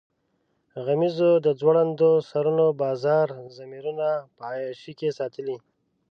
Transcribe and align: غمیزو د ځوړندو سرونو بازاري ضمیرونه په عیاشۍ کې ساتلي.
غمیزو 0.85 1.31
د 1.45 1.47
ځوړندو 1.59 2.11
سرونو 2.29 2.65
بازاري 2.81 3.39
ضمیرونه 3.57 4.07
په 4.35 4.41
عیاشۍ 4.51 4.93
کې 4.99 5.09
ساتلي. 5.19 5.57